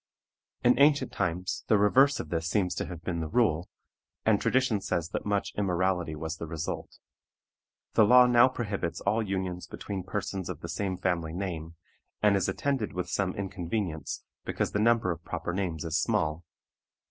[0.63, 3.69] In ancient times the reverse of this seems to have been the rule,
[4.25, 6.97] and tradition says that much immorality was the result.
[7.93, 11.75] The law now prohibits all unions between persons of the same family name,
[12.19, 16.43] and is attended with some inconvenience, because the number of proper names is small.